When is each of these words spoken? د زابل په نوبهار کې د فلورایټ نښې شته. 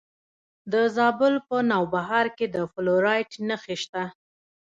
د 0.71 0.73
زابل 0.95 1.33
په 1.47 1.57
نوبهار 1.71 2.25
کې 2.37 2.45
د 2.55 2.57
فلورایټ 2.71 3.31
نښې 3.47 3.75
شته. 3.83 4.03